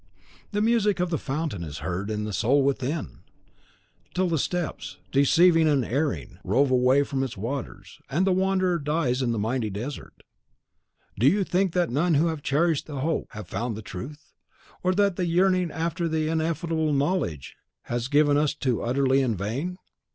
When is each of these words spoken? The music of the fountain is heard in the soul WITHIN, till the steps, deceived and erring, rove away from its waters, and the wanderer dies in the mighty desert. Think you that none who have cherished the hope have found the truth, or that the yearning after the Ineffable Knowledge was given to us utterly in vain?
The 0.51 0.61
music 0.63 0.99
of 0.99 1.11
the 1.11 1.19
fountain 1.19 1.63
is 1.63 1.77
heard 1.85 2.09
in 2.09 2.23
the 2.23 2.33
soul 2.33 2.63
WITHIN, 2.63 3.19
till 4.15 4.27
the 4.29 4.39
steps, 4.39 4.97
deceived 5.11 5.55
and 5.57 5.85
erring, 5.85 6.39
rove 6.43 6.71
away 6.71 7.03
from 7.03 7.21
its 7.21 7.37
waters, 7.37 7.99
and 8.09 8.25
the 8.25 8.31
wanderer 8.31 8.79
dies 8.79 9.21
in 9.21 9.31
the 9.31 9.37
mighty 9.37 9.69
desert. 9.69 10.23
Think 11.19 11.31
you 11.35 11.43
that 11.43 11.91
none 11.91 12.15
who 12.15 12.29
have 12.29 12.41
cherished 12.41 12.87
the 12.87 13.01
hope 13.01 13.27
have 13.33 13.47
found 13.47 13.77
the 13.77 13.83
truth, 13.83 14.33
or 14.81 14.95
that 14.95 15.17
the 15.17 15.25
yearning 15.27 15.69
after 15.69 16.07
the 16.07 16.29
Ineffable 16.29 16.91
Knowledge 16.93 17.55
was 17.87 18.07
given 18.07 18.37
to 18.37 18.41
us 18.81 18.89
utterly 18.89 19.21
in 19.21 19.37
vain? 19.37 19.77